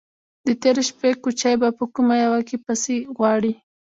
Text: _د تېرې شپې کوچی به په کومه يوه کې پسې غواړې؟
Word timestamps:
_د 0.45 0.47
تېرې 0.61 0.83
شپې 0.89 1.09
کوچی 1.23 1.53
به 1.61 1.69
په 1.77 1.85
کومه 1.95 2.15
يوه 2.25 2.41
کې 2.47 2.57
پسې 2.65 2.95
غواړې؟ 3.15 3.53